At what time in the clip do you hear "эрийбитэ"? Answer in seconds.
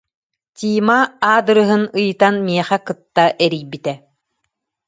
3.43-3.93